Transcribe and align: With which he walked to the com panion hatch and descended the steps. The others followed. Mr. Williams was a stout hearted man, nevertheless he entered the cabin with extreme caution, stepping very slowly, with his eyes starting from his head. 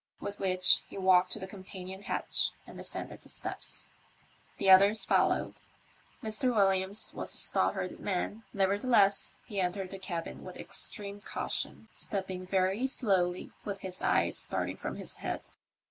With 0.19 0.39
which 0.39 0.79
he 0.87 0.97
walked 0.97 1.31
to 1.33 1.37
the 1.39 1.45
com 1.45 1.63
panion 1.63 2.01
hatch 2.05 2.53
and 2.65 2.75
descended 2.75 3.21
the 3.21 3.29
steps. 3.29 3.89
The 4.57 4.67
others 4.71 5.05
followed. 5.05 5.61
Mr. 6.23 6.51
Williams 6.55 7.13
was 7.13 7.31
a 7.35 7.37
stout 7.37 7.75
hearted 7.75 7.99
man, 7.99 8.41
nevertheless 8.51 9.35
he 9.45 9.61
entered 9.61 9.91
the 9.91 9.99
cabin 9.99 10.43
with 10.43 10.57
extreme 10.57 11.19
caution, 11.21 11.87
stepping 11.91 12.47
very 12.47 12.87
slowly, 12.87 13.51
with 13.63 13.81
his 13.81 14.01
eyes 14.01 14.39
starting 14.39 14.75
from 14.77 14.95
his 14.95 15.17
head. 15.17 15.51